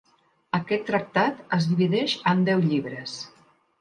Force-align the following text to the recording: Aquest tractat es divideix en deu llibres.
Aquest 0.59 0.87
tractat 0.87 1.43
es 1.59 1.67
divideix 1.73 2.17
en 2.33 2.43
deu 2.49 2.65
llibres. 2.73 3.19